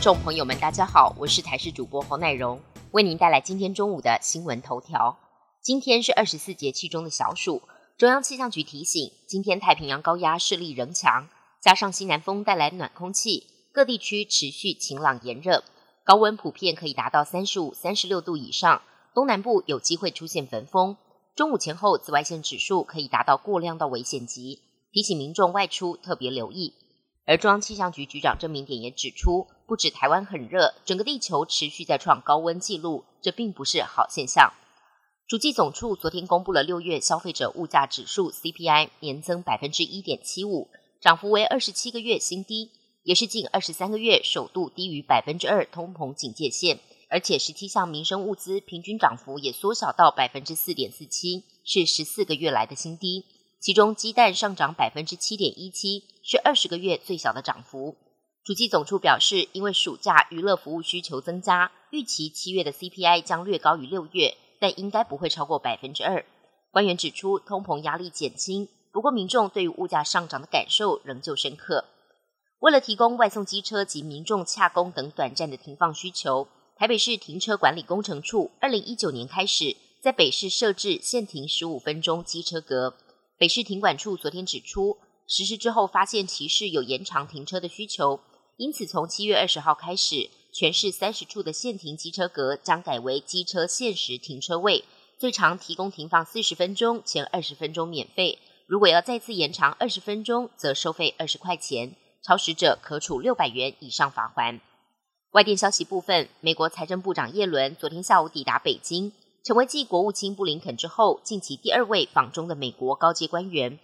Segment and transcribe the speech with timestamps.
[0.00, 2.60] 众朋友们，大家好，我是台视主播侯乃荣，
[2.92, 5.18] 为您带来今天中午的新闻头条。
[5.60, 7.62] 今天是二十四节气中的小暑，
[7.96, 11.28] 中央气象局提醒，今天太平洋高压势力仍强，
[11.60, 15.64] 加上西南风带来暖空气，各地区持续晴朗炎热，
[16.04, 18.82] 高温普遍可以达到三十五、三十六度以上，
[19.14, 20.96] 东南部有机会出现焚风。
[21.34, 24.60] 中午前后，紫外线指数可以达到过量到危险级，
[24.92, 26.74] 提醒民众外出特别留意。
[27.26, 34.50] 而中央气象局局长郑明典也指出，不止台湾很热，整个地球持续在创高温纪录，这并不是好现象。
[35.26, 40.70] 主计总处昨天公布了六月消费者物价指数 CPI 年增百分之一点七五，
[41.02, 42.70] 涨幅为二十七个月新低，
[43.02, 46.80] 也是近二十三个月首度低于百分之二通膨警戒线。
[47.10, 53.26] 而且十七项民生物资平均涨幅也缩小到百分之四点四七，是十四个月来的新低。
[53.60, 57.96] 其中鸡蛋上涨百分之七点一七，是二十个月最小的涨幅。
[58.48, 66.24] 主计总处表示，因为暑假娱乐服务需求增加，预期七月的 CPI 将略高于六月，但应该不会超过百分之二。
[66.70, 71.84] 官员指出，通膨压力减轻，不过民众对于物价上涨的感受仍旧深刻。
[72.60, 76.48] 为了提供外送机车及民众洽公等短暂的停放需求。
[76.78, 82.96] 台北市停车管理工程处二零一九年开始在北市设置限停十五分钟机车格。
[83.36, 84.96] 北市停管处昨天指出，
[85.26, 88.18] 实施之后发现骑士有延长停车的需求，
[88.58, 94.84] 因此从七月二十号开始，全市三十处的限停机车格将改为机车限时停车位，
[95.16, 98.40] 最长提供停放四十分钟，前二十分钟免费。
[98.66, 104.60] 如果要再次延长二十分钟，则收费二十块钱，超时者可处六百元以上罚款。
[105.30, 109.12] 外电消息部分，美国财政部长耶伦昨天下午抵达北京，
[109.44, 113.78] 成为继国务卿布林肯之后近期第二位访中的美国高阶官员。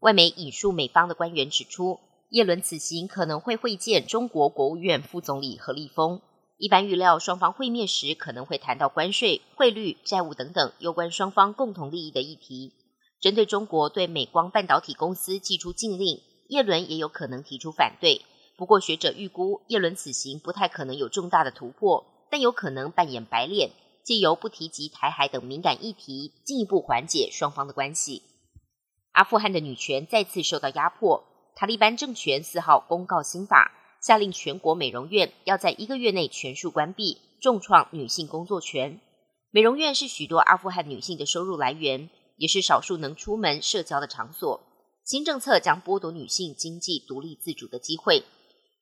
[0.00, 1.98] 外媒引述美方的官员指出，
[2.30, 6.20] 耶伦此行可能会会见中国国务院副总理何立峰。
[6.58, 12.74] 一般预料，双方会面时可能会谈到关税、汇率、债务等等有关双方共同利益的议题。
[13.20, 18.22] 针对中国对美光半导体公司寄出禁令，耶伦也有可能提出反对。
[18.56, 23.70] 不过，学者预估叶伦此行不太可能有重大的突破，但有可能扮演白脸，
[24.04, 28.22] 借由不提及台海等敏感议题，进一步缓解双方的关系。
[29.12, 31.24] 阿富汗的女权再次受到压迫，
[31.58, 39.00] 塔利班政权四号公告新法，下令全国美容院要在一个月内全数关闭，重创女性工作权。
[39.50, 44.60] 美容院是许多阿富汗女性的收入来源，也是少数能出门社交的场所。
[45.04, 48.22] 新政策将剥夺女性经济独立自主的机会。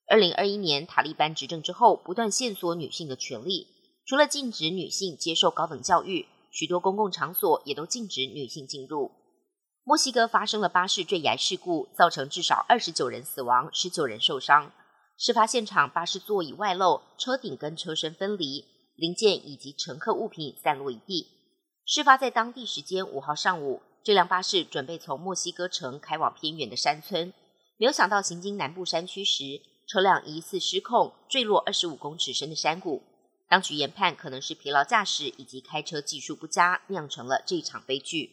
[0.06, 3.69] 二零二一年塔利班执政之后，不断限缩女性的权利，
[4.04, 9.12] 除了禁止女性接受高等教育，许多公共场所也都禁止女性进入。
[9.89, 14.73] 墨西哥发生了巴士坠崖事故，造成至少二十九人死亡，十九人受伤。
[15.17, 18.65] 事发现场，巴士座椅外露，车顶跟车身分离，
[18.97, 21.29] 零件以及乘客物品散落一地。
[21.87, 27.33] 事发在当地时间五号上午，这辆巴士准备从墨西哥城开往偏远的山村，
[27.79, 29.63] 没有想到行经南部山区时。
[29.87, 33.05] 车辆疑似失控坠落二十五公尺深的山谷，
[33.49, 38.33] 当局研判可能是疲劳驾驶以及开车技术不佳酿成了这场悲剧。